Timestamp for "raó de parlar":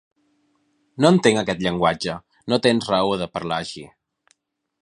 2.95-3.61